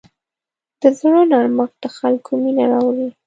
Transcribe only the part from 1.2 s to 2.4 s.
نرمښت د خلکو